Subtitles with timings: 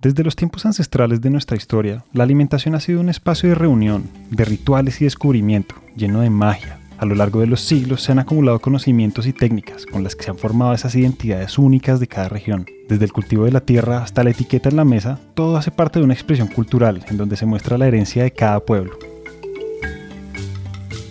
[0.00, 4.08] Desde los tiempos ancestrales de nuestra historia, la alimentación ha sido un espacio de reunión,
[4.30, 6.78] de rituales y descubrimiento, lleno de magia.
[6.98, 10.22] A lo largo de los siglos se han acumulado conocimientos y técnicas con las que
[10.22, 12.64] se han formado esas identidades únicas de cada región.
[12.88, 15.98] Desde el cultivo de la tierra hasta la etiqueta en la mesa, todo hace parte
[15.98, 18.96] de una expresión cultural en donde se muestra la herencia de cada pueblo.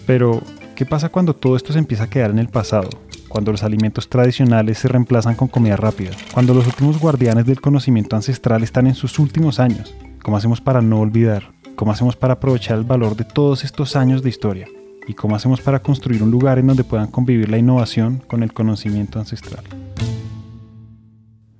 [0.05, 0.41] Pero,
[0.75, 2.87] ¿qué pasa cuando todo esto se empieza a quedar en el pasado
[3.27, 8.15] cuando los alimentos tradicionales se reemplazan con comida rápida, cuando los últimos guardianes del conocimiento
[8.15, 9.93] ancestral están en sus últimos años.
[10.23, 11.51] ¿Cómo hacemos para no olvidar?
[11.75, 14.67] ¿Cómo hacemos para aprovechar el valor de todos estos años de historia?
[15.07, 18.53] ¿Y cómo hacemos para construir un lugar en donde puedan convivir la innovación con el
[18.53, 19.63] conocimiento ancestral?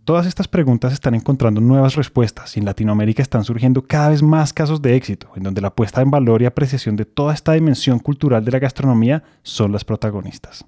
[0.07, 4.53] Todas estas preguntas están encontrando nuevas respuestas y en Latinoamérica están surgiendo cada vez más
[4.53, 7.99] casos de éxito, en donde la puesta en valor y apreciación de toda esta dimensión
[7.99, 10.65] cultural de la gastronomía son las protagonistas.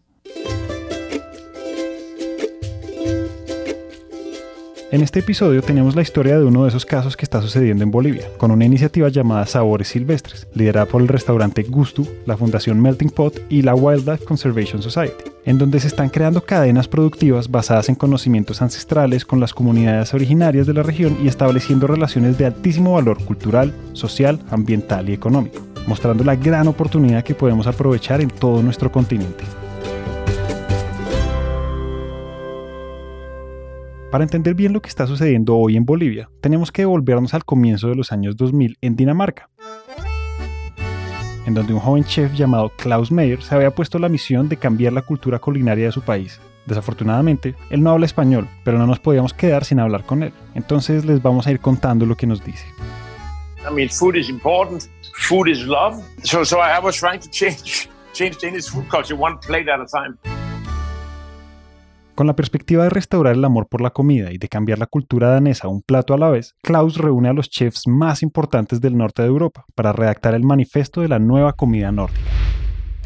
[4.91, 7.91] En este episodio tenemos la historia de uno de esos casos que está sucediendo en
[7.91, 13.11] Bolivia, con una iniciativa llamada Sabores Silvestres, liderada por el restaurante Gustu, la Fundación Melting
[13.11, 17.93] Pot y la Wildlife Conservation Society, en donde se están creando cadenas productivas basadas en
[17.93, 23.23] conocimientos ancestrales con las comunidades originarias de la región y estableciendo relaciones de altísimo valor
[23.23, 28.91] cultural, social, ambiental y económico, mostrando la gran oportunidad que podemos aprovechar en todo nuestro
[28.91, 29.43] continente.
[34.11, 37.89] Para entender bien lo que está sucediendo hoy en Bolivia, tenemos que devolvernos al comienzo
[37.89, 39.51] de los años 2000 en Dinamarca,
[41.45, 44.93] en donde un joven chef llamado Klaus Meyer se había puesto la misión de cambiar
[44.93, 46.41] la cultura culinaria de su país.
[46.65, 50.33] Desafortunadamente, él no habla español, pero no nos podíamos quedar sin hablar con él.
[50.55, 52.65] Entonces les vamos a ir contando lo que nos dice.
[53.69, 54.89] I mean, food is important.
[55.13, 56.03] Food is love.
[56.23, 59.85] So, so I was trying to change, change Danish food culture one plate at a
[59.85, 60.17] time.
[62.19, 65.29] Con la perspectiva de restaurar el amor por la comida y de cambiar la cultura
[65.29, 69.21] danesa un plato a la vez, Klaus reúne a los chefs más importantes del norte
[69.21, 72.19] de Europa para redactar el manifiesto de la nueva comida nórdica.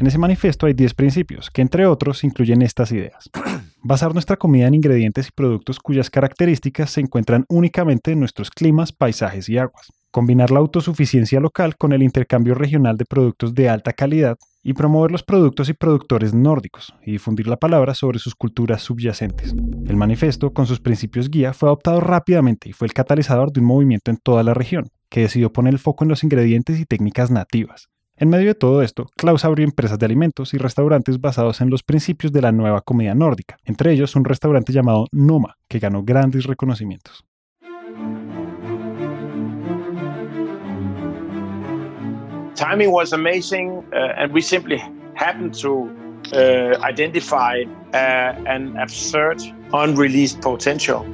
[0.00, 3.30] En ese manifiesto hay 10 principios, que entre otros incluyen estas ideas.
[3.84, 8.90] Basar nuestra comida en ingredientes y productos cuyas características se encuentran únicamente en nuestros climas,
[8.90, 9.92] paisajes y aguas.
[10.10, 15.12] Combinar la autosuficiencia local con el intercambio regional de productos de alta calidad y promover
[15.12, 19.54] los productos y productores nórdicos y difundir la palabra sobre sus culturas subyacentes.
[19.86, 23.66] El manifiesto, con sus principios guía, fue adoptado rápidamente y fue el catalizador de un
[23.66, 27.30] movimiento en toda la región, que decidió poner el foco en los ingredientes y técnicas
[27.30, 27.88] nativas.
[28.16, 31.82] En medio de todo esto, Klaus abrió empresas de alimentos y restaurantes basados en los
[31.82, 36.44] principios de la nueva comida nórdica, entre ellos un restaurante llamado Noma, que ganó grandes
[36.44, 37.24] reconocimientos.
[42.64, 44.78] Timing was amazing, uh, and we simply
[45.14, 45.90] happened to
[46.32, 47.96] uh, identify uh,
[48.46, 49.40] an absurd,
[49.72, 51.04] unreleased potential.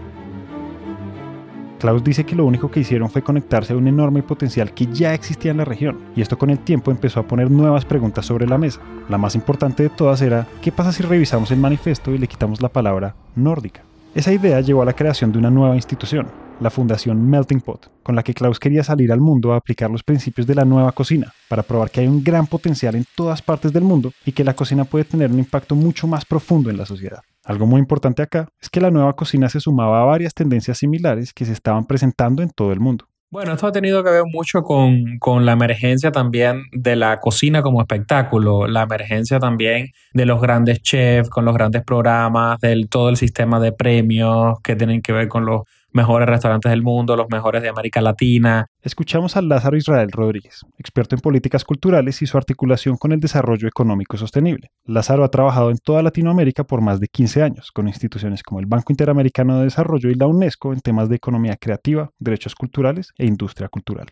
[1.81, 5.15] Klaus dice que lo único que hicieron fue conectarse a un enorme potencial que ya
[5.15, 8.47] existía en la región, y esto con el tiempo empezó a poner nuevas preguntas sobre
[8.47, 8.81] la mesa.
[9.09, 12.61] La más importante de todas era, ¿qué pasa si revisamos el manifiesto y le quitamos
[12.61, 13.81] la palabra nórdica?
[14.15, 16.27] Esa idea llevó a la creación de una nueva institución,
[16.61, 20.03] la Fundación Melting Pot, con la que Klaus quería salir al mundo a aplicar los
[20.03, 23.73] principios de la nueva cocina, para probar que hay un gran potencial en todas partes
[23.73, 26.87] del mundo y que la cocina puede tener un impacto mucho más profundo en la
[26.87, 27.23] sociedad.
[27.45, 31.33] Algo muy importante acá es que la nueva cocina se sumaba a varias tendencias similares
[31.33, 33.07] que se estaban presentando en todo el mundo.
[33.33, 37.63] Bueno, esto ha tenido que ver mucho con, con, la emergencia también de la cocina
[37.63, 43.09] como espectáculo, la emergencia también de los grandes chefs, con los grandes programas, del todo
[43.09, 47.29] el sistema de premios que tienen que ver con los mejores restaurantes del mundo, los
[47.31, 48.67] mejores de América Latina.
[48.83, 53.69] Escuchamos a Lázaro Israel Rodríguez, experto en políticas culturales y su articulación con el desarrollo
[53.69, 54.69] económico sostenible.
[54.85, 58.67] Lázaro ha trabajado en toda Latinoamérica por más de 15 años, con instituciones como el
[58.67, 63.27] Banco Interamericano de Desarrollo y la UNESCO en temas de economía creativa, derechos culturales e
[63.27, 64.07] industria cultural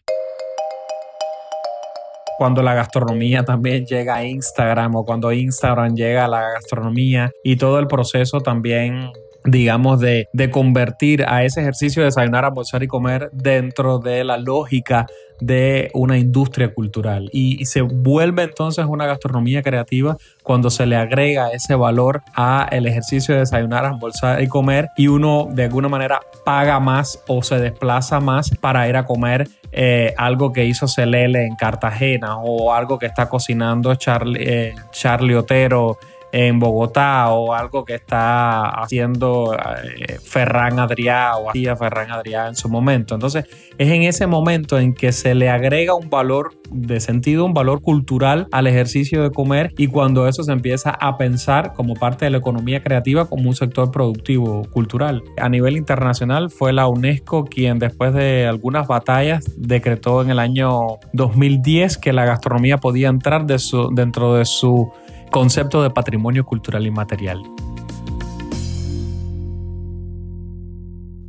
[2.39, 7.57] cuando la gastronomía también llega a Instagram o cuando Instagram llega a la gastronomía y
[7.57, 9.11] todo el proceso también
[9.51, 14.39] digamos, de, de, convertir a ese ejercicio de desayunar, almorzar y comer dentro de la
[14.39, 15.07] lógica
[15.41, 17.29] de una industria cultural.
[17.33, 22.87] Y, se vuelve entonces una gastronomía creativa cuando se le agrega ese valor a el
[22.87, 27.59] ejercicio de desayunar, almorzar y comer y uno de alguna manera paga más o se
[27.59, 32.99] desplaza más para ir a comer eh, algo que hizo Celele en Cartagena o algo
[32.99, 35.99] que está cocinando Charlie, eh, Charlie Otero
[36.33, 42.55] en Bogotá o algo que está haciendo eh, Ferran Adrià o hacía Ferran Adrià en
[42.55, 43.15] su momento.
[43.15, 43.47] Entonces
[43.79, 47.81] es en ese momento en que se le agrega un valor de sentido, un valor
[47.81, 52.31] cultural al ejercicio de comer y cuando eso se empieza a pensar como parte de
[52.31, 55.23] la economía creativa como un sector productivo cultural.
[55.39, 60.99] A nivel internacional fue la UNESCO quien después de algunas batallas decretó en el año
[61.13, 64.93] 2010 que la gastronomía podía entrar dentro de su
[65.31, 67.43] concepto de patrimonio cultural inmaterial.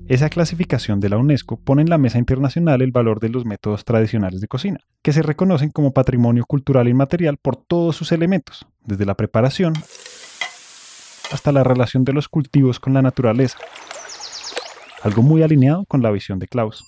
[0.07, 3.85] Esa clasificación de la UNESCO pone en la mesa internacional el valor de los métodos
[3.85, 9.05] tradicionales de cocina, que se reconocen como patrimonio cultural inmaterial por todos sus elementos, desde
[9.05, 9.73] la preparación
[11.31, 13.59] hasta la relación de los cultivos con la naturaleza,
[15.03, 16.83] algo muy alineado con la visión de Klaus.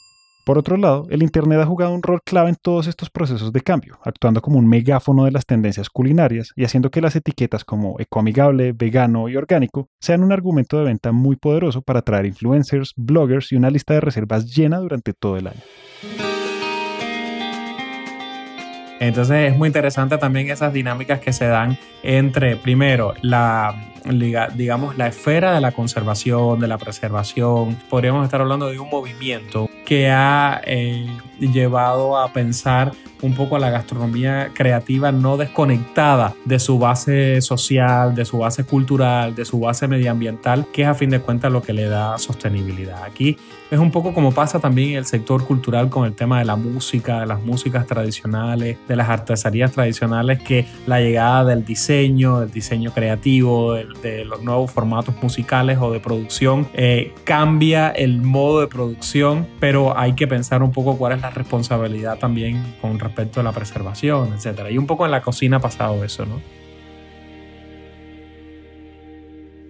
[0.52, 3.62] Por otro lado, el Internet ha jugado un rol clave en todos estos procesos de
[3.62, 7.96] cambio, actuando como un megáfono de las tendencias culinarias y haciendo que las etiquetas como
[8.00, 13.54] ecoamigable, vegano y orgánico sean un argumento de venta muy poderoso para atraer influencers, bloggers
[13.54, 15.62] y una lista de reservas llena durante todo el año.
[19.00, 23.74] Entonces es muy interesante también esas dinámicas que se dan entre, primero, la,
[24.56, 27.78] digamos, la esfera de la conservación, de la preservación.
[27.90, 31.06] Podríamos estar hablando de un movimiento que ha eh,
[31.38, 38.16] llevado a pensar un poco a la gastronomía creativa no desconectada de su base social,
[38.16, 41.62] de su base cultural, de su base medioambiental, que es a fin de cuentas lo
[41.62, 43.04] que le da sostenibilidad.
[43.04, 43.38] Aquí
[43.70, 47.22] es un poco como pasa también el sector cultural con el tema de la música,
[47.22, 52.92] de las músicas tradicionales, de las artesanías tradicionales, que la llegada del diseño, del diseño
[52.92, 59.48] creativo, de, los nuevos formatos musicales o de producción, eh, cambia el modo de producción,
[59.60, 63.52] pero hay que pensar un poco cuál es la responsabilidad también con respecto a la
[63.52, 64.70] preservación, etc.
[64.72, 66.42] Y un poco en la cocina ha pasado eso, ¿no?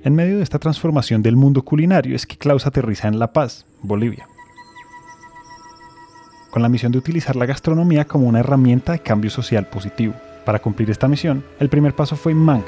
[0.03, 3.65] En medio de esta transformación del mundo culinario es que Klaus aterriza en La Paz,
[3.83, 4.27] Bolivia,
[6.49, 10.15] con la misión de utilizar la gastronomía como una herramienta de cambio social positivo.
[10.43, 12.65] Para cumplir esta misión, el primer paso fue Manga,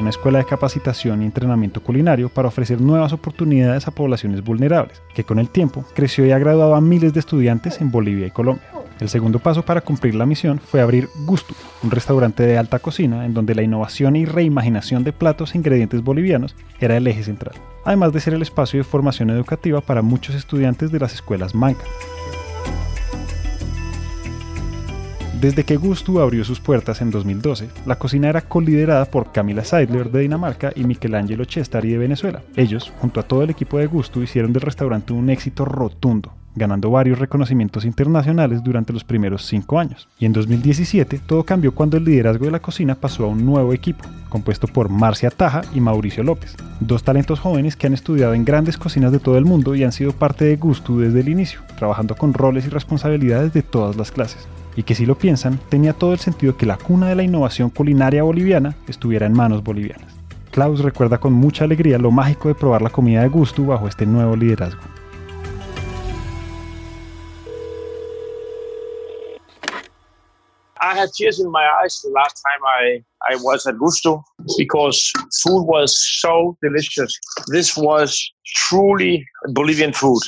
[0.00, 5.24] una escuela de capacitación y entrenamiento culinario para ofrecer nuevas oportunidades a poblaciones vulnerables, que
[5.24, 8.66] con el tiempo creció y ha graduado a miles de estudiantes en Bolivia y Colombia.
[9.00, 13.24] El segundo paso para cumplir la misión fue abrir Gusto, un restaurante de alta cocina
[13.24, 17.54] en donde la innovación y reimaginación de platos e ingredientes bolivianos era el eje central,
[17.84, 21.84] además de ser el espacio de formación educativa para muchos estudiantes de las escuelas Manca.
[25.40, 30.10] Desde que Gusto abrió sus puertas en 2012, la cocina era coliderada por Camila Seidler
[30.10, 32.42] de Dinamarca y Michelangelo Cestari de Venezuela.
[32.56, 36.90] Ellos, junto a todo el equipo de Gusto, hicieron del restaurante un éxito rotundo, ganando
[36.90, 40.08] varios reconocimientos internacionales durante los primeros cinco años.
[40.20, 43.72] Y en 2017 todo cambió cuando el liderazgo de la cocina pasó a un nuevo
[43.72, 48.44] equipo, compuesto por Marcia Taja y Mauricio López, dos talentos jóvenes que han estudiado en
[48.44, 51.62] grandes cocinas de todo el mundo y han sido parte de Gusto desde el inicio,
[51.76, 54.46] trabajando con roles y responsabilidades de todas las clases
[54.76, 57.70] y que si lo piensan, tenía todo el sentido que la cuna de la innovación
[57.70, 60.14] culinaria boliviana estuviera en manos bolivianas.
[60.50, 64.04] Klaus recuerda con mucha alegría lo mágico de probar la comida de gusto bajo este
[64.06, 64.80] nuevo liderazgo.
[70.82, 74.24] I had tears in my eyes the last time I, I was at Gusto
[74.56, 77.18] because food was so delicious.
[77.52, 80.22] This was truly Bolivian food.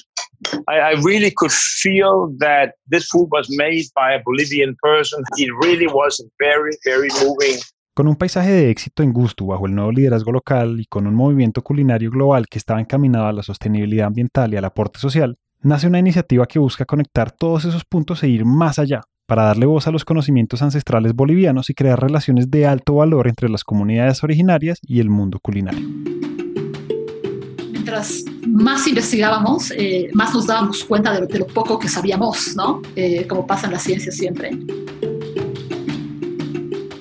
[0.69, 5.23] I, I really could feel that this food was made by a Bolivian person.
[5.39, 7.59] It really was very, very moving.
[7.95, 11.15] Con un paisaje de éxito en gusto bajo el nuevo liderazgo local y con un
[11.15, 15.87] movimiento culinario global que estaba encaminado a la sostenibilidad ambiental y al aporte social, nace
[15.87, 19.87] una iniciativa que busca conectar todos esos puntos e ir más allá, para darle voz
[19.87, 24.79] a los conocimientos ancestrales bolivianos y crear relaciones de alto valor entre las comunidades originarias
[24.87, 25.89] y el mundo culinario
[27.73, 32.83] mientras más investigábamos, eh, más nos dábamos cuenta de, lo poco que sabíamos, ¿no?
[32.95, 34.51] Eh, como pasa en la ciencia siempre.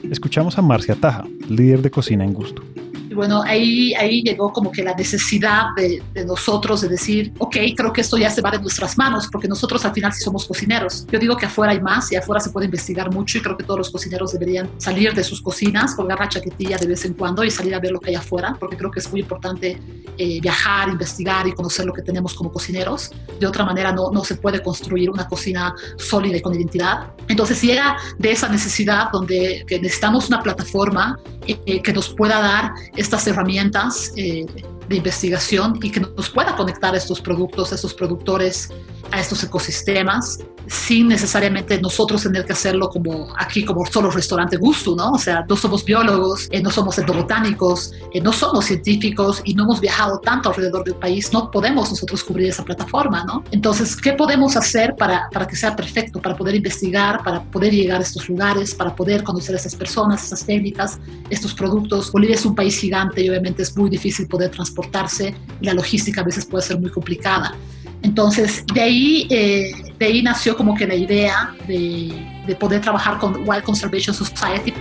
[0.09, 2.63] Escuchamos a Marcia Taja, líder de cocina en gusto.
[3.11, 7.91] Y bueno, ahí, ahí llegó como que la necesidad de, nosotros de decir, ok, creo
[7.91, 11.05] que esto ya se va de nuestras manos, porque nosotros al final sí somos cocineros.
[11.11, 13.65] Yo digo que afuera hay más y afuera se puede investigar mucho y creo que
[13.65, 17.43] todos los cocineros deberían salir de sus cocinas, colgar la chaquetilla de vez en cuando
[17.43, 19.77] y salir a ver lo que hay afuera, porque creo que es muy importante
[20.17, 23.11] eh, viajar, investigar y conocer lo que tenemos como cocineros.
[23.41, 27.11] De otra manera no, no se puede construir una cocina sólida y con identidad.
[27.27, 32.71] Entonces llega de esa necesidad donde que necesitamos una plataforma eh, que nos pueda dar
[33.01, 34.45] estas herramientas eh,
[34.91, 38.69] de investigación y que nos pueda conectar a estos productos, a estos productores
[39.11, 44.95] a estos ecosistemas sin necesariamente nosotros tener que hacerlo como aquí, como solo restaurante gusto,
[44.95, 45.11] ¿no?
[45.13, 49.63] O sea, no somos biólogos, eh, no somos etnobotánicos, eh, no somos científicos y no
[49.63, 53.43] hemos viajado tanto alrededor del país, no podemos nosotros cubrir esa plataforma, ¿no?
[53.51, 57.99] Entonces, ¿qué podemos hacer para, para que sea perfecto, para poder investigar, para poder llegar
[57.99, 62.11] a estos lugares, para poder conocer a estas personas, estas técnicas, estos productos?
[62.11, 66.23] Bolivia es un país gigante y obviamente es muy difícil poder transportarse, la logística a
[66.23, 67.55] veces puede ser muy complicada.
[68.03, 72.13] Entonces, de ahí, eh, de ahí nació como que la idea de,
[72.47, 74.73] de poder trabajar con Wild Conservation Society.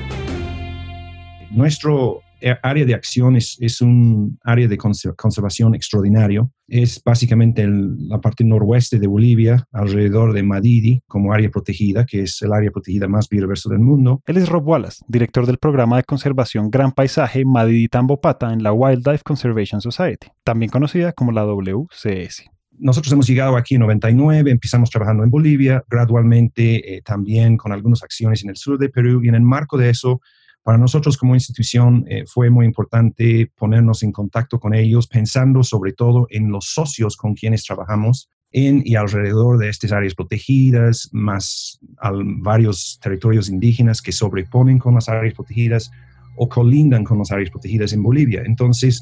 [1.50, 2.22] Nuestro
[2.62, 6.50] área de acción es, es, un área de conservación extraordinario.
[6.68, 12.40] Es básicamente la parte noroeste de Bolivia, alrededor de Madidi, como área protegida, que es
[12.42, 14.22] el área protegida más biodiversa del mundo.
[14.26, 18.72] Él es Rob Wallace, director del programa de conservación Gran Paisaje Madidi Tambopata en la
[18.72, 24.90] Wildlife Conservation Society, también conocida como la WCS nosotros hemos llegado aquí en 99, empezamos
[24.90, 29.28] trabajando en Bolivia, gradualmente eh, también con algunas acciones en el sur de Perú y
[29.28, 30.20] en el marco de eso,
[30.62, 35.92] para nosotros como institución eh, fue muy importante ponernos en contacto con ellos, pensando sobre
[35.92, 41.78] todo en los socios con quienes trabajamos en y alrededor de estas áreas protegidas, más
[42.42, 45.90] varios territorios indígenas que sobreponen con las áreas protegidas
[46.36, 48.42] o colindan con las áreas protegidas en Bolivia.
[48.44, 49.00] Entonces,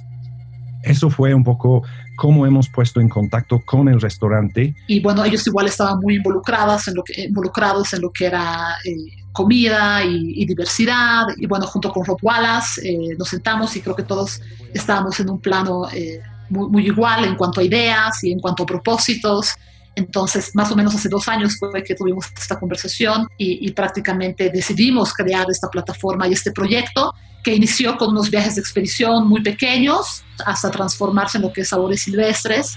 [0.83, 1.83] eso fue un poco
[2.17, 4.75] cómo hemos puesto en contacto con el restaurante.
[4.87, 8.77] Y bueno, ellos igual estaban muy involucrados en lo que, involucrados en lo que era
[8.85, 8.95] eh,
[9.33, 11.27] comida y, diversidad.
[11.37, 14.41] Y bueno, junto con Rob Wallace eh, nos sentamos y creo que todos
[14.75, 16.21] estábamos en un plano eh,
[16.51, 19.55] muy, igual en cuanto a ideas y en cuanto a propósitos.
[19.99, 25.13] Entonces, más o menos hace dos años fue que tuvimos esta conversación y, prácticamente decidimos
[25.13, 27.13] crear esta plataforma y este proyecto
[27.43, 31.69] que inició con unos viajes de expedición muy pequeños hasta transformarse en lo que es
[31.69, 32.77] sabores silvestres.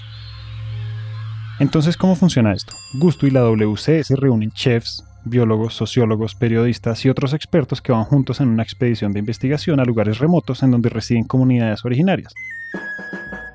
[1.60, 2.74] Entonces, ¿cómo funciona esto?
[2.94, 8.04] Gusto y la WC se reúnen chefs, biólogos, sociólogos, periodistas y otros expertos que van
[8.04, 12.34] juntos en una expedición de investigación a lugares remotos en donde residen comunidades originarias.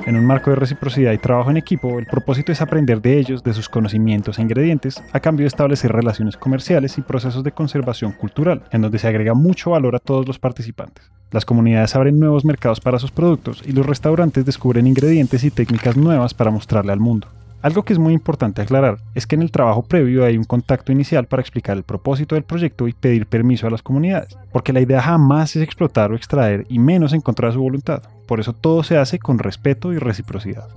[0.07, 3.43] En un marco de reciprocidad y trabajo en equipo, el propósito es aprender de ellos,
[3.43, 8.13] de sus conocimientos e ingredientes, a cambio de establecer relaciones comerciales y procesos de conservación
[8.13, 11.11] cultural, en donde se agrega mucho valor a todos los participantes.
[11.31, 15.97] Las comunidades abren nuevos mercados para sus productos y los restaurantes descubren ingredientes y técnicas
[15.97, 17.27] nuevas para mostrarle al mundo.
[17.61, 20.91] Algo que es muy importante aclarar es que en el trabajo previo hay un contacto
[20.91, 24.81] inicial para explicar el propósito del proyecto y pedir permiso a las comunidades, porque la
[24.81, 28.03] idea jamás es explotar o extraer y menos en contra de su voluntad.
[28.27, 30.67] Por eso todo se hace con respeto y reciprocidad.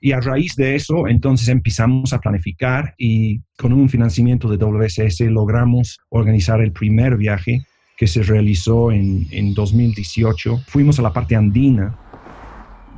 [0.00, 5.20] Y a raíz de eso, entonces empezamos a planificar y con un financiamiento de WSS
[5.30, 7.62] logramos organizar el primer viaje
[7.96, 10.62] que se realizó en, en 2018.
[10.66, 11.96] Fuimos a la parte andina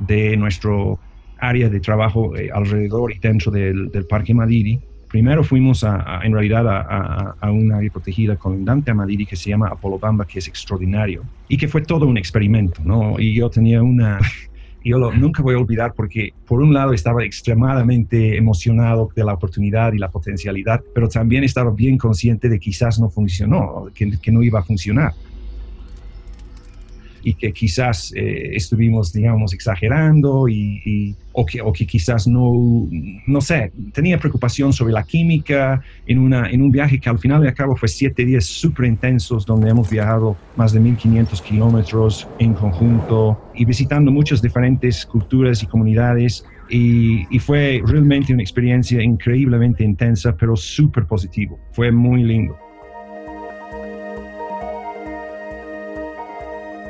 [0.01, 0.99] de nuestro
[1.37, 4.79] área de trabajo eh, alrededor y dentro del, Parque Madiri.
[5.07, 9.49] Primero fuimos a, en realidad a, a, un área protegida colindante a Madiri que se
[9.49, 13.19] llama Apolobamba, que es extraordinario y que fue todo un experimento, ¿no?
[13.19, 14.19] Y yo tenía una,
[14.85, 19.91] yo nunca voy a olvidar porque por un lado estaba extremadamente emocionado de la oportunidad
[19.91, 24.43] y la potencialidad, pero también estaba bien consciente de que quizás no funcionó, que no
[24.43, 25.13] iba a funcionar
[27.23, 32.51] y que quizás eh, estuvimos, digamos, exagerando y, o, que, o, que, quizás no,
[33.27, 37.41] no sé, tenía preocupación sobre la química en, una, en un viaje que al final
[37.41, 42.27] de al cabo fue siete días súper intensos donde hemos viajado más de 1500 kilómetros
[42.39, 49.03] en conjunto y visitando muchas diferentes culturas y comunidades y, y, fue realmente una experiencia
[49.03, 51.59] increíblemente intensa, pero súper positivo.
[51.73, 52.57] Fue muy lindo.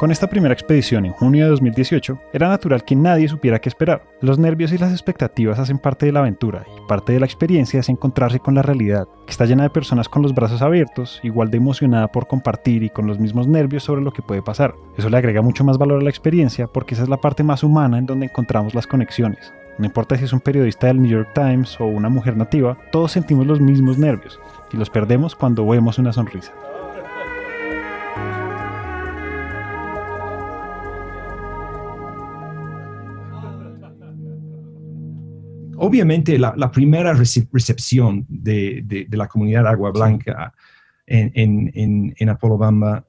[0.01, 4.01] Con esta primera expedición en junio de 2018, era natural que nadie supiera qué esperar.
[4.19, 7.79] Los nervios y las expectativas hacen parte de la aventura y parte de la experiencia
[7.79, 11.51] es encontrarse con la realidad, que está llena de personas con los brazos abiertos, igual
[11.51, 14.73] de emocionada por compartir y con los mismos nervios sobre lo que puede pasar.
[14.97, 17.61] Eso le agrega mucho más valor a la experiencia porque esa es la parte más
[17.61, 19.53] humana en donde encontramos las conexiones.
[19.77, 23.11] No importa si es un periodista del New York Times o una mujer nativa, todos
[23.11, 24.39] sentimos los mismos nervios
[24.73, 26.53] y los perdemos cuando vemos una sonrisa.
[35.77, 40.53] Obviamente la, primera recepción de, la comunidad Agua Blanca
[41.05, 41.31] en,
[41.73, 43.05] en, en, Apolobamba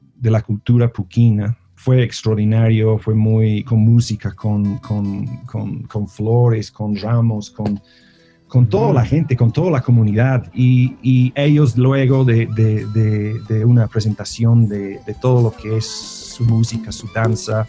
[0.00, 7.50] de la cultura puquina fue extraordinario, fue muy con música, con, con, flores, con ramos,
[7.50, 7.80] con,
[8.46, 10.48] con toda la gente, con toda la comunidad.
[10.54, 17.08] Y, ellos luego de, de, una presentación de, todo lo que es su música, su
[17.12, 17.66] danza,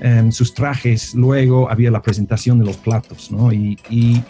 [0.00, 3.30] em, sus trajes, luego había la presentación de los platos.
[3.52, 4.22] Y,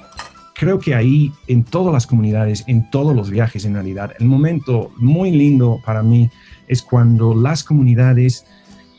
[0.54, 4.90] creo que ahí, en todas las comunidades, en todos los viajes en realidad, el momento
[4.99, 6.30] muy lindo para mí
[6.69, 8.45] es cuando las comunidades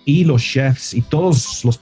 [0.06, 1.80] y los chefs y todos los,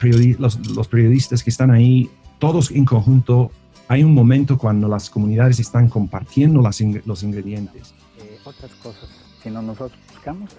[0.69, 2.09] los, periodistas que están ahí,
[2.39, 3.51] todos en conjunto,
[3.88, 7.93] hay un momento cuando las comunidades están compartiendo las los ingredientes.
[8.19, 9.09] Eh, otras cosas,
[9.41, 10.51] si no nosotros buscamos.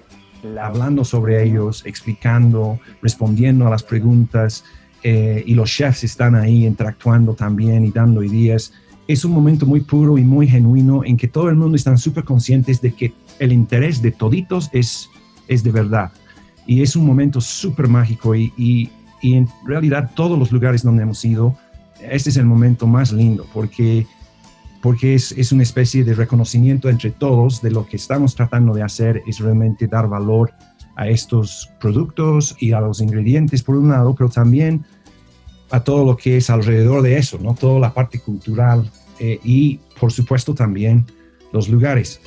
[0.60, 4.64] Hablando sobre ellos, explicando, respondiendo a las preguntas,
[5.02, 8.72] eh, y los chefs están ahí interactuando también y dando ideas.
[9.08, 12.24] Es un momento muy puro y muy genuino en que todo el mundo está súper
[12.24, 15.08] conscientes de que el interés de toditos es,
[15.48, 16.12] es de verdad
[16.66, 18.90] y es un momento súper mágico y, y,
[19.22, 21.54] en realidad todos los lugares donde hemos ido,
[22.00, 24.06] este es el momento más lindo porque,
[24.82, 28.82] porque es, es, una especie de reconocimiento entre todos de lo que estamos tratando de
[28.82, 30.52] hacer, es realmente dar valor
[30.96, 34.84] a estos productos y a los ingredientes por un lado, pero también
[35.70, 37.54] a todo lo que es alrededor de eso, ¿no?
[37.54, 41.06] Toda la parte cultural eh, y por supuesto también
[41.52, 42.20] los lugares.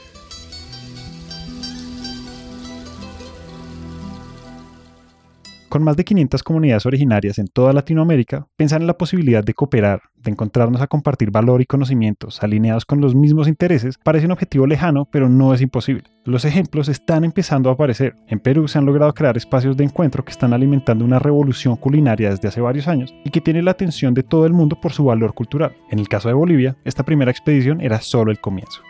[5.74, 10.04] Con más de 500 comunidades originarias en toda Latinoamérica, pensar en la posibilidad de cooperar,
[10.18, 14.68] de encontrarnos a compartir valor y conocimientos alineados con los mismos intereses parece un objetivo
[14.68, 16.04] lejano, pero no es imposible.
[16.26, 18.14] Los ejemplos están empezando a aparecer.
[18.28, 22.30] En Perú se han logrado crear espacios de encuentro que están alimentando una revolución culinaria
[22.30, 25.06] desde hace varios años y que tiene la atención de todo el mundo por su
[25.06, 25.76] valor cultural.
[25.90, 28.84] En el caso de Bolivia, esta primera expedición era solo el comienzo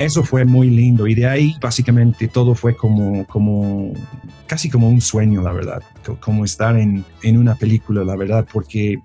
[0.00, 3.92] eso fue muy lindo y de ahí básicamente todo fue como, como
[4.50, 5.80] casi como un sueño, la verdad,
[6.18, 8.98] como estar en, en una película, la verdad, porque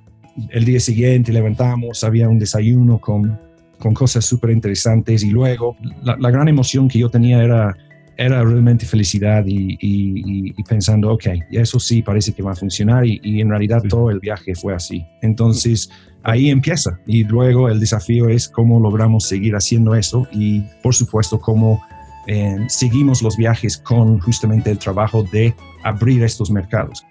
[0.50, 3.40] el día siguiente levantamos, había un desayuno con,
[3.78, 7.78] con cosas súper interesantes y luego la, la, gran emoción que yo tenía era,
[8.18, 13.22] era realmente felicidad y, y, pensando, ok, eso sí parece que va a funcionar y,
[13.22, 15.06] y en realidad todo el viaje fue así.
[15.22, 15.92] Entonces
[16.24, 17.00] ahí empieza.
[17.05, 21.84] Y luego el desafío es cómo logramos seguir haciendo eso y, por supuesto, cómo
[22.27, 27.05] eh, seguimos los viajes con justamente el trabajo de abrir estos mercados.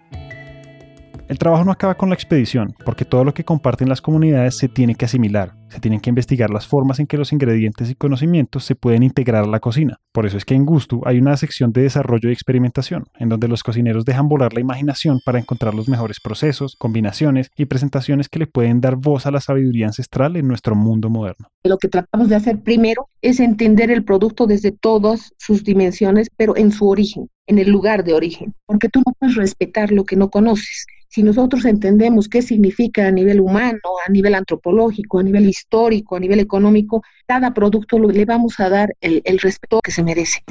[1.35, 4.69] El trabajo no acaba con la expedición, porque todo lo que comparten las comunidades se
[4.69, 8.63] tiene que asimilar, se tienen que investigar las formas en que los ingredientes y conocimientos
[8.63, 9.99] se pueden integrar a la cocina.
[10.13, 13.49] Por eso es que en Gusto hay una sección de desarrollo y experimentación, en donde
[13.49, 18.39] los cocineros dejan volar la imaginación para encontrar los mejores procesos, combinaciones y presentaciones que
[18.39, 21.49] le pueden dar voz a la sabiduría ancestral en nuestro mundo moderno.
[21.65, 26.57] Lo que tratamos de hacer primero es entender el producto desde todas sus dimensiones, pero
[26.57, 30.15] en su origen, en el lugar de origen, porque tú no puedes respetar lo que
[30.15, 35.49] no conoces si nosotros entendemos qué significa a nivel humano, a nivel antropológico, a nivel
[35.49, 40.43] histórico, a nivel económico, cada producto le vamos a dar el, respeto que se merece.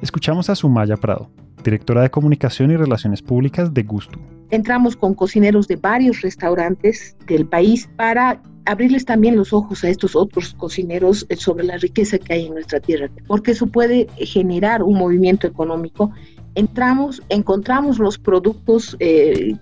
[0.00, 1.28] Escuchamos a Sumaya Prado,
[1.64, 4.20] directora de Comunicación y Relaciones Públicas de Gusto.
[4.50, 10.14] Entramos con cocineros de varios restaurantes del país para abrirles también los ojos a estos
[10.14, 14.84] otros cocineros eh, sobre la riqueza que hay en nuestra tierra, porque eso puede generar
[14.84, 16.12] un movimiento económico
[16.54, 19.56] entramos, encontramos los productos eh,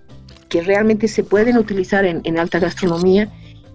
[0.49, 3.31] que realmente se pueden utilizar en, alta gastronomía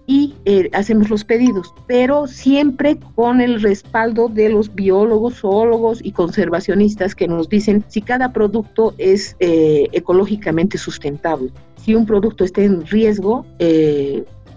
[0.07, 6.13] y eh, hacemos los pedidos, pero siempre con el respaldo de los biólogos, zoólogos y
[6.13, 11.51] conservacionistas que nos dicen si cada producto es eh, ecológicamente sustentable.
[11.77, 13.45] Si un producto está en riesgo,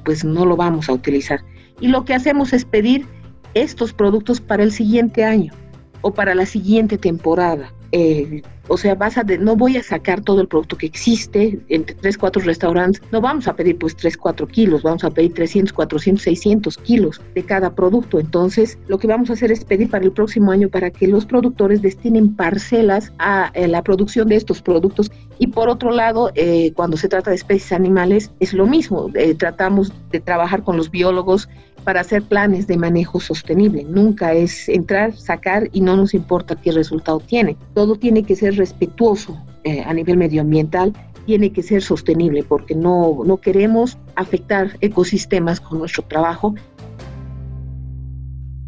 [0.04, 1.42] pues no lo vamos a utilizar.
[1.80, 3.06] Y lo que hacemos es pedir
[3.54, 5.54] estos productos para el siguiente año
[6.02, 7.74] o para la siguiente temporada.
[7.92, 11.94] Eh, o sea, vas a no voy a sacar todo el producto que existe entre
[11.96, 15.74] 3, 4 restaurantes, no vamos a pedir pues 3, 4 kilos, vamos a pedir 300,
[15.74, 18.20] 400, 600 kilos de cada producto.
[18.20, 21.26] Entonces, lo que vamos a hacer es pedir para el próximo año para que los
[21.26, 25.12] productores destinen parcelas a, eh, la producción de estos productos.
[25.38, 29.10] Y por otro lado, eh, cuando se trata de especies animales, es lo mismo.
[29.38, 31.50] tratamos de trabajar con los biólogos
[31.84, 33.84] para hacer planes de manejo sostenible.
[33.84, 37.58] Nunca es entrar, sacar y no nos importa qué resultado tiene.
[37.74, 40.94] Todo tiene que ser respetuoso eh, a nivel medioambiental,
[41.26, 46.56] tiene que ser sostenible porque no, no queremos afectar ecosistemas con nuestro trabajo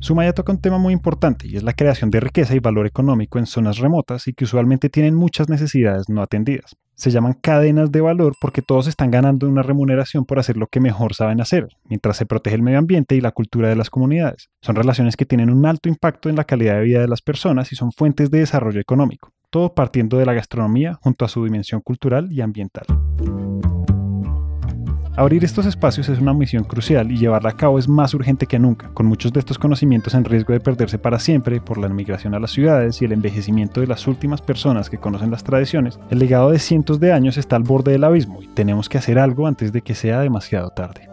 [0.04, 3.40] Sumaya toca un tema muy importante y es la creación de riqueza y valor económico
[3.40, 6.76] en zonas remotas y que usualmente tienen muchas necesidades no atendidas.
[6.96, 10.82] Se llaman cadenas de valor porque todos están ganando una remuneración por hacer lo que
[10.82, 14.50] mejor saben hacer, mientras se protege el medio ambiente y la cultura de las comunidades.
[14.62, 17.72] Son relaciones que tienen un alto impacto en la calidad de vida de las personas
[17.72, 21.80] y son fuentes de desarrollo económico, todo partiendo de la gastronomía junto a su dimensión
[21.80, 22.88] cultural y ambiental.
[25.16, 28.58] Abrir estos espacios es una misión crucial y llevarla a cabo es más urgente que
[28.58, 32.34] nunca, con muchos de estos conocimientos en riesgo de perderse para siempre por la inmigración
[32.34, 36.00] a las ciudades y el envejecimiento de las últimas personas que conocen las tradiciones.
[36.10, 39.20] El legado de cientos de años está al borde del abismo y tenemos que hacer
[39.20, 41.08] algo antes de que sea demasiado tarde.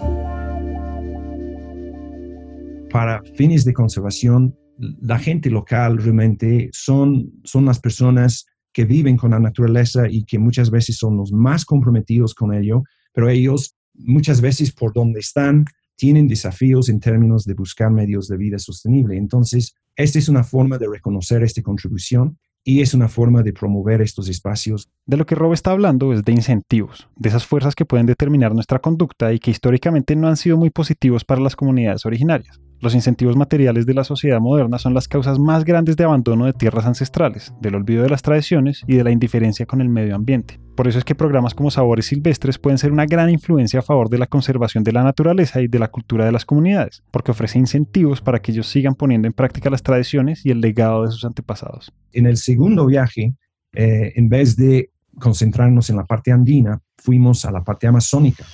[2.91, 9.33] Para fines de conservación, la gente local realmente son, son las personas que viven con
[9.33, 12.83] la naturaleza y que muchas veces son los más comprometidos con ello,
[13.13, 15.65] pero ellos muchas veces por donde están
[15.97, 19.19] tienen desafíos en términos de buscar medios de vida sostenible.
[19.19, 24.01] Entonces, esta es una forma de reconocer esta contribución y es una forma de promover
[24.01, 24.89] estos espacios.
[25.07, 28.55] De lo que Rob está hablando es de incentivos, de esas fuerzas que pueden determinar
[28.55, 32.61] nuestra conducta y que históricamente no han sido muy positivos para las comunidades originarias.
[32.81, 36.55] Los incentivos materiales de la sociedad moderna son las causas más grandes de abandono de
[36.55, 40.59] tierras ancestrales, del olvido de las tradiciones y de la indiferencia con el medio ambiente.
[40.77, 44.09] Por eso es que programas como Sabores Silvestres pueden ser una gran influencia a favor
[44.09, 47.59] de la conservación de la naturaleza y de la cultura de las comunidades, porque ofrece
[47.59, 51.27] incentivos para que ellos sigan poniendo en práctica las tradiciones y el legado de sus
[51.27, 51.93] antepasados.
[52.13, 53.35] En el segundo viaje,
[53.75, 58.47] eh, en vez de concentrarnos en la parte andina, fuimos a la parte amazónica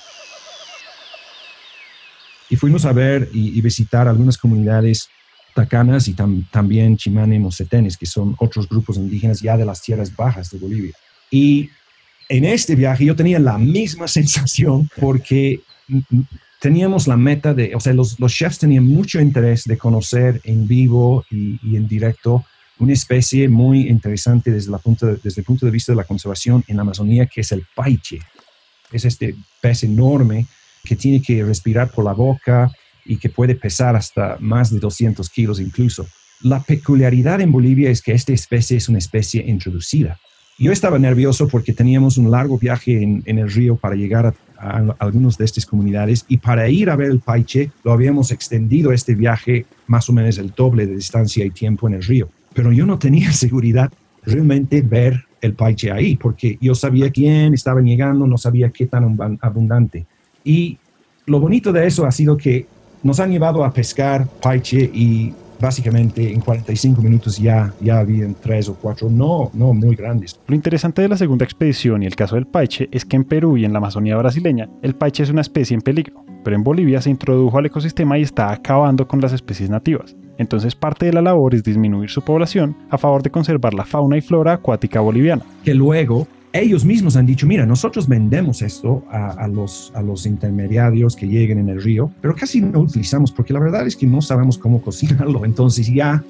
[2.48, 5.08] y fuimos a ver y, visitar algunas comunidades
[5.54, 10.50] tacanas y también chimane mosetenes, que son otros grupos indígenas ya de las tierras bajas
[10.50, 10.92] de Bolivia.
[11.30, 11.70] Y
[12.28, 15.60] en este viaje yo tenía la misma sensación porque
[16.60, 20.66] teníamos la meta de, o sea, los, los chefs tenían mucho interés de conocer en
[20.66, 22.44] vivo y, en directo
[22.78, 26.62] una especie muy interesante desde, la punto desde el punto de vista de la conservación
[26.68, 28.18] en la Amazonía, que es el paiche.
[28.92, 30.46] Es este pez enorme
[30.86, 32.70] que tiene que respirar por la boca
[33.04, 36.06] y que puede pesar hasta más de 200 kilos incluso.
[36.42, 40.18] La peculiaridad en Bolivia es que esta especie es una especie introducida.
[40.58, 44.96] Yo estaba nervioso porque teníamos un largo viaje en, el río para llegar a, a,
[45.00, 49.14] algunas de estas comunidades y para ir a ver el paiche lo habíamos extendido este
[49.14, 52.30] viaje más o menos el doble de distancia y tiempo en el río.
[52.54, 53.92] Pero yo no tenía seguridad
[54.24, 59.18] realmente ver el paiche ahí porque yo sabía quién estaba llegando, no sabía qué tan
[59.40, 60.06] abundante.
[60.46, 60.78] Y
[61.26, 62.66] lo bonito de eso ha sido que
[63.02, 68.68] nos han llevado a pescar paiche y básicamente en 45 minutos ya, ya habían tres
[68.68, 70.38] o cuatro, no, no muy grandes.
[70.46, 73.56] Lo interesante de la segunda expedición y el caso del paiche es que en Perú
[73.56, 77.02] y en la Amazonía brasileña el paiche es una especie en peligro, pero en Bolivia
[77.02, 80.14] se introdujo al ecosistema y está acabando con las especies nativas.
[80.38, 84.16] Entonces parte de la labor es disminuir su población a favor de conservar la fauna
[84.16, 85.42] y flora acuática boliviana.
[85.64, 86.28] Que luego
[86.60, 91.58] ellos mismos han dicho, mira, nosotros vendemos esto a, los, a los intermediarios que lleguen
[91.58, 94.80] en el río, pero casi no utilizamos porque la verdad es que no sabemos cómo
[94.80, 95.44] cocinarlo.
[95.44, 96.22] Entonces ya,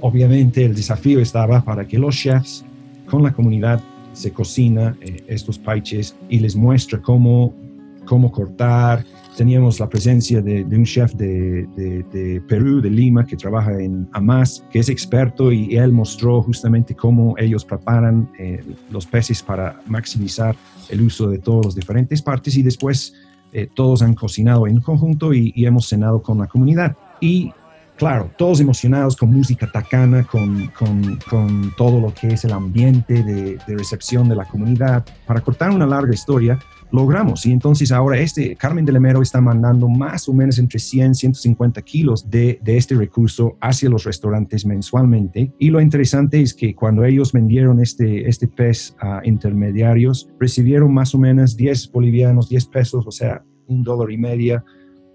[0.00, 2.64] obviamente, el desafío estaba para que los chefs
[3.06, 3.80] con la comunidad
[4.12, 7.54] se cocina eh, estos paiches y les muestra cómo,
[8.04, 9.04] cómo cortar,
[9.36, 14.80] teníamos la presencia de, un chef de, Perú, de Lima, que trabaja en Amas, que
[14.80, 20.54] es experto y él mostró justamente cómo ellos preparan eh, los peces para maximizar
[20.88, 23.14] el uso de todas las diferentes partes y después
[23.52, 26.96] eh, todos han cocinado en conjunto y, hemos cenado con la comunidad.
[27.20, 27.52] Y
[27.96, 33.22] claro, todos emocionados con música tacana, con, con, con, todo lo que es el ambiente
[33.22, 35.04] de, de, recepción de la comunidad.
[35.26, 36.58] Para cortar una larga historia,
[36.92, 37.44] logramos.
[37.46, 41.14] Y entonces ahora este Carmen de Lemero está mandando más o menos entre 100 y
[41.14, 45.52] 150 kilos de, de, este recurso hacia los restaurantes mensualmente.
[45.58, 51.14] Y lo interesante es que cuando ellos vendieron este, este pez a intermediarios, recibieron más
[51.14, 54.64] o menos 10 bolivianos, 10 pesos, o sea, un dólar y media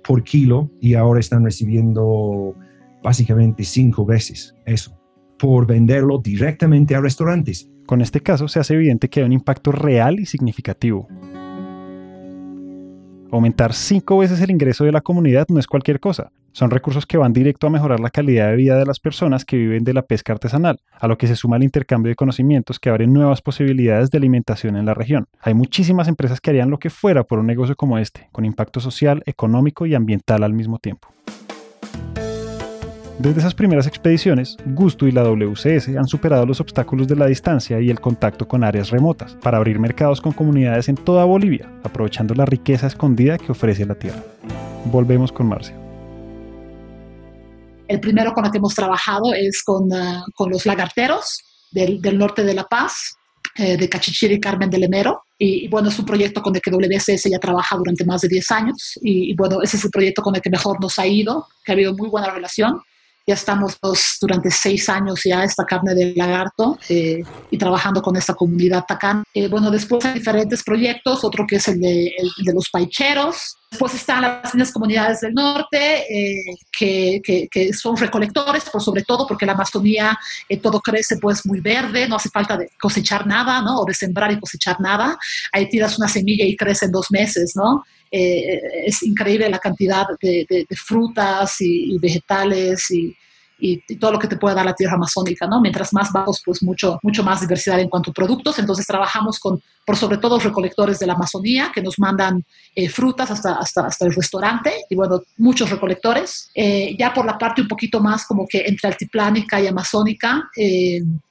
[0.05, 0.71] por kilo.
[0.81, 2.55] Y ahora están recibiendo
[3.03, 4.97] básicamente cinco veces eso
[5.37, 7.69] por venderlo directamente a restaurantes.
[7.85, 11.07] Con este caso se hace evidente que hay un impacto real y significativo.
[13.29, 16.31] Aumentar cinco veces el ingreso de la comunidad no es cualquier cosa.
[16.53, 19.57] Son recursos que van directo a mejorar la calidad de vida de las personas que
[19.57, 22.89] viven de la pesca artesanal, a lo que se suma el intercambio de conocimientos que
[22.89, 25.27] abren nuevas posibilidades de alimentación en la región.
[25.41, 28.79] Hay muchísimas empresas que harían lo que fuera por un negocio como este, con impacto
[28.79, 31.09] social, económico y ambiental al mismo tiempo.
[33.19, 37.81] Desde esas primeras expediciones, Gusto y la WCS han superado los obstáculos de la distancia
[37.81, 42.35] y el contacto con áreas remotas para abrir mercados con comunidades en toda Bolivia, aprovechando
[42.35, 44.23] la riqueza escondida que ofrece la tierra.
[44.85, 45.75] Volvemos con Marcia.
[47.87, 51.39] El primero con el que hemos trabajado es con, ah, con los lagarteros
[51.71, 53.15] del, del, norte de La Paz,
[53.55, 55.23] eh, de Cachichiri y Carmen de Lemero.
[55.39, 58.51] Y, bueno, es un proyecto con el que WCS ya trabaja durante más de 10
[58.51, 58.99] años.
[59.01, 61.71] Y, y bueno, ese es el proyecto con el que mejor nos ha ido, que
[61.71, 62.79] ha habido muy buena relación
[63.27, 63.77] ya estamos
[64.21, 69.23] durante seis años ya esta carne del lagarto eh, y trabajando con esta comunidad tacán.
[69.33, 73.56] Eh, bueno, después hay diferentes proyectos, otro que es el de, de los paicheros.
[73.69, 79.45] Después están las mismas comunidades del norte eh, que, son recolectores, por sobre todo porque
[79.45, 80.17] la Amazonía
[80.61, 83.81] todo crece pues muy verde, no hace falta cosechar nada, ¿no?
[83.81, 85.17] O de sembrar y cosechar nada.
[85.51, 87.83] Ahí tiras una semilla y crece en dos meses, ¿no?
[88.09, 93.15] Eh, es increíble la cantidad de, frutas y, vegetales y,
[93.99, 95.61] todo lo que te puede dar la tierra amazónica, ¿no?
[95.61, 98.59] Mientras más bajos, pues mucho, mucho más diversidad en cuanto a productos.
[98.59, 102.43] Entonces trabajamos con, por sobre todo, recolectores de la Amazonía que nos mandan
[102.75, 106.49] eh, frutas hasta, hasta, hasta el restaurante y, bueno, muchos recolectores.
[106.53, 110.49] Eh, ya por la parte un poquito más como que entre altiplánica y amazónica,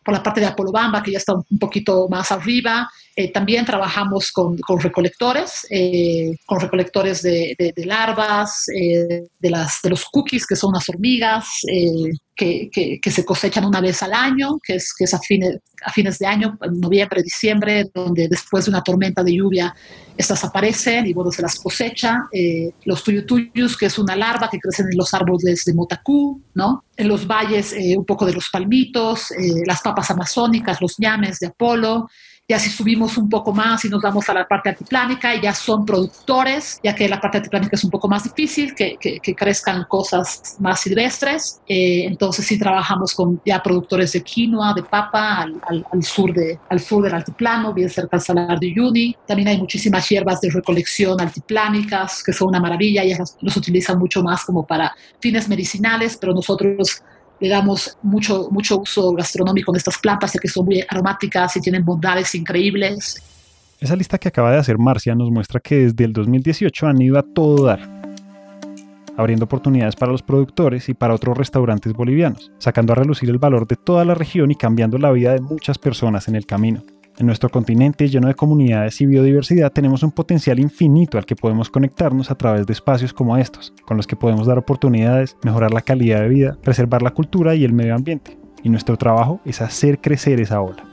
[0.04, 4.30] por la parte de Apolobamba, que ya está un poquito más arriba, eh, también trabajamos
[4.30, 10.46] con, con recolectores, eh, con recolectores de, de, larvas, eh, de, las, de los cookies,
[10.46, 11.46] que son las hormigas,
[12.34, 16.58] que, se cosechan una vez al año, que es, que es a, fines, de año,
[16.72, 19.74] noviembre, diciembre, donde después de una tormenta de lluvia
[20.16, 22.28] estas aparecen y bueno, se las cosecha.
[22.84, 26.84] los tuyutuyus, que es una larva que crece en los árboles de motacú, ¿no?
[26.96, 29.28] En los valles un poco de los palmitos,
[29.66, 32.08] las papas amazónicas, los ñames de Apolo,
[32.48, 35.84] ya si subimos un poco más y nos vamos a la parte altiplánica, ya son
[35.84, 40.56] productores, ya que la parte altiplánica es un poco más difícil, que, que, crezcan cosas
[40.60, 41.60] más silvestres.
[41.66, 46.60] Eh, entonces sí trabajamos con ya productores de quinoa, de papa, al, al, sur, de,
[46.68, 49.16] al sur del altiplano, bien cerca del Salar de Uyuni.
[49.26, 54.22] También hay muchísimas hierbas de recolección altiplánicas, que son una maravilla, y los utilizan mucho
[54.22, 57.02] más como para fines medicinales, pero nosotros
[57.40, 61.60] le damos mucho, mucho uso gastronómico en estas plantas, ya que son muy aromáticas y
[61.60, 63.22] tienen bondades increíbles.
[63.78, 67.18] Esa lista que acaba de hacer Marcia nos muestra que desde el 2018 han ido
[67.18, 67.80] a todo dar,
[69.16, 73.66] abriendo oportunidades para los productores y para otros restaurantes bolivianos, sacando a relucir el valor
[73.66, 76.82] de toda la región y cambiando la vida de muchas personas en el camino.
[77.18, 81.70] En nuestro continente lleno de comunidades y biodiversidad tenemos un potencial infinito al que podemos
[81.70, 85.80] conectarnos a través de espacios como estos, con los que podemos dar oportunidades, mejorar la
[85.80, 88.36] calidad de vida, preservar la cultura y el medio ambiente.
[88.62, 90.84] Y nuestro trabajo es hacer crecer esa ola.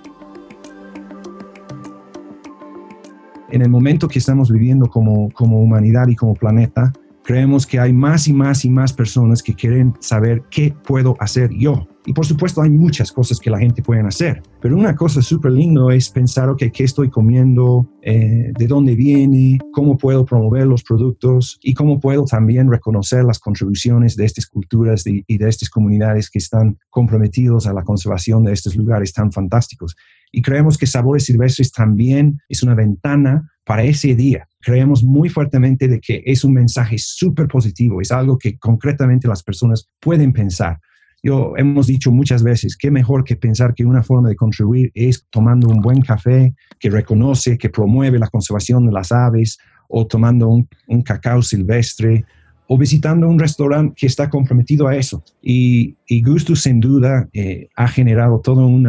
[3.50, 6.94] En el momento que estamos viviendo como, como humanidad y como planeta,
[7.26, 11.50] creemos que hay más y más y más personas que quieren saber qué puedo hacer
[11.52, 15.22] yo y por supuesto hay muchas cosas que la gente puede hacer, pero una cosa
[15.22, 17.88] súper lindo es pensar, ok, ¿qué estoy comiendo?
[18.02, 19.60] Eh, ¿De dónde viene?
[19.72, 21.60] ¿Cómo puedo promover los productos?
[21.62, 26.40] Y cómo puedo también reconocer las contribuciones de estas culturas y de estas comunidades que
[26.40, 29.96] están comprometidos a la conservación de estos lugares tan fantásticos.
[30.32, 34.48] Y creemos que Sabores Silvestres también es una ventana para ese día.
[34.62, 39.44] Creemos muy fuertemente de que es un mensaje súper positivo, es algo que concretamente las
[39.44, 40.80] personas pueden pensar.
[41.26, 45.26] Yo hemos dicho muchas veces, qué mejor que pensar que una forma de contribuir es
[45.30, 49.58] tomando un buen café que reconoce, que promueve la conservación de las aves,
[49.88, 52.26] o tomando un, cacao silvestre,
[52.68, 55.24] o visitando un restaurante que está comprometido a eso.
[55.42, 58.86] Y, y Gusto, sin duda, eh, ha generado todo un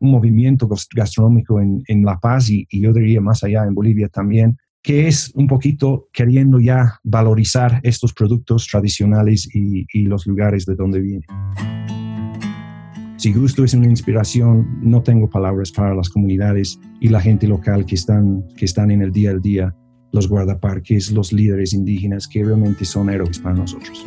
[0.00, 5.08] movimiento gastronómico en, La Paz y, y, yo diría más allá en Bolivia también, que
[5.08, 11.24] es un poquito queriendo ya valorizar estos productos tradicionales y, los lugares de donde vienen.
[13.16, 17.84] Si gusto es una inspiración, no tengo palabras para las comunidades y la gente local
[17.84, 19.74] que están, que están en el día a día,
[20.12, 24.06] los guardaparques, los líderes indígenas que realmente son héroes para nosotros.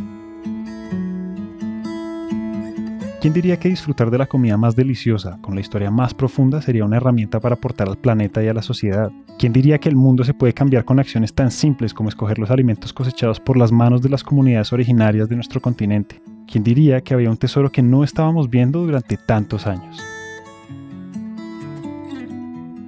[3.22, 6.86] ¿Quién diría que disfrutar de la comida más deliciosa, con la historia más profunda, sería
[6.86, 9.12] una herramienta para aportar al planeta y a la sociedad?
[9.38, 12.50] ¿Quién diría que el mundo se puede cambiar con acciones tan simples como escoger los
[12.50, 16.22] alimentos cosechados por las manos de las comunidades originarias de nuestro continente?
[16.50, 20.02] ¿Quién diría que había un tesoro que no estábamos viendo durante tantos años?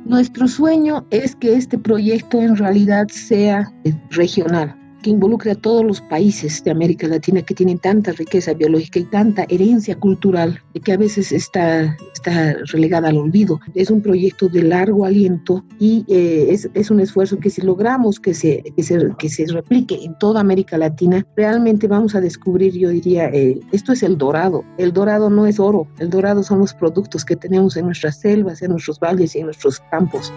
[0.05, 3.69] Nuestro sueño es que este proyecto en realidad sea
[4.11, 8.99] regional, que involucre a todos los países de América Latina que tienen tanta riqueza biológica
[8.99, 13.59] y tanta herencia cultural que a veces está, está relegada al olvido.
[13.75, 18.19] Es un proyecto de largo aliento y eh, es, es, un esfuerzo que si logramos
[18.19, 22.73] que se, que se, que se replique en toda América Latina, realmente vamos a descubrir,
[22.73, 24.63] yo diría, eh, esto es el dorado.
[24.77, 28.61] El dorado no es oro, el dorado son los productos que tenemos en nuestras selvas,
[28.61, 30.31] en nuestros valles y en nuestros campos.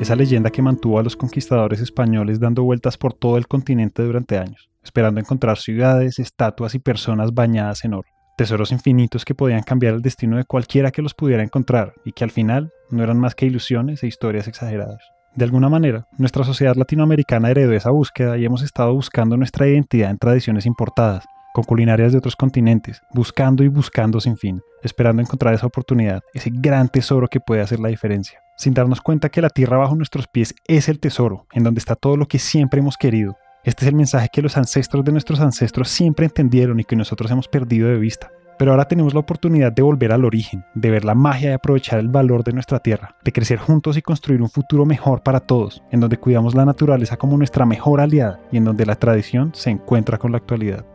[0.00, 4.38] Esa leyenda que mantuvo a los conquistadores españoles dando vueltas por todo el continente durante
[4.38, 8.08] años, esperando encontrar ciudades, estatuas y personas bañadas en oro.
[8.36, 12.24] Tesoros infinitos que podían cambiar el destino de cualquiera que los pudiera encontrar y que
[12.24, 15.02] al final no eran más que ilusiones e historias exageradas.
[15.34, 20.10] De alguna manera, nuestra sociedad latinoamericana heredó esa búsqueda y hemos estado buscando nuestra identidad
[20.10, 25.54] en tradiciones importadas, con culinarias de otros continentes, buscando y buscando sin fin, esperando encontrar
[25.54, 29.50] esa oportunidad, ese gran tesoro que puede hacer la diferencia, sin darnos cuenta que la
[29.50, 32.96] tierra bajo nuestros pies es el tesoro, en donde está todo lo que siempre hemos
[32.96, 33.36] querido.
[33.64, 37.30] Este es el mensaje que los ancestros de nuestros ancestros siempre entendieron y que nosotros
[37.30, 38.30] hemos perdido de vista.
[38.58, 41.98] Pero ahora tenemos la oportunidad de volver al origen, de ver la magia y aprovechar
[41.98, 45.82] el valor de nuestra tierra, de crecer juntos y construir un futuro mejor para todos,
[45.90, 49.70] en donde cuidamos la naturaleza como nuestra mejor aliada y en donde la tradición se
[49.70, 50.86] encuentra con la actualidad.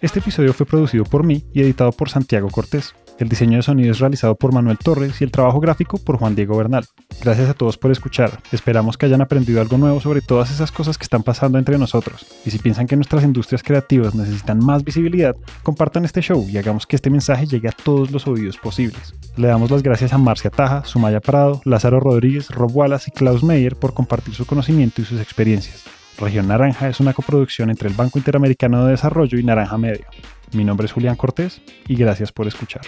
[0.00, 2.94] Este episodio fue producido por mí y editado por Santiago Cortés.
[3.18, 6.36] El diseño de sonido es realizado por Manuel Torres y el trabajo gráfico por Juan
[6.36, 6.84] Diego Bernal.
[7.20, 8.38] Gracias a todos por escuchar.
[8.52, 12.24] Esperamos que hayan aprendido algo nuevo sobre todas esas cosas que están pasando entre nosotros.
[12.46, 15.34] Y si piensan que nuestras industrias creativas necesitan más visibilidad,
[15.64, 19.16] compartan este show y hagamos que este mensaje llegue a todos los oídos posibles.
[19.36, 23.42] Le damos las gracias a Marcia Taja, Sumaya Prado, Lázaro Rodríguez, Rob Wallace y Klaus
[23.42, 25.97] Meyer por compartir su conocimiento y sus experiencias.
[26.18, 30.06] Región Naranja es una coproducción entre el Banco Interamericano de Desarrollo y Naranja Medio.
[30.52, 32.82] Mi nombre es Julián Cortés y gracias por escuchar.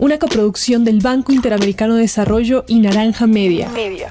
[0.00, 3.68] Una coproducción del Banco Interamericano de Desarrollo y Naranja Media.
[3.68, 4.10] Media.